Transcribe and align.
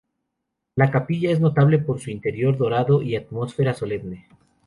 La 0.75 0.89
capilla 0.89 1.29
es 1.29 1.39
notable 1.39 1.77
por 1.77 1.99
su 2.01 2.09
interior 2.09 2.57
dorado 2.57 3.03
y 3.03 3.15
atmósfera 3.15 3.71
solemne. 3.75 4.27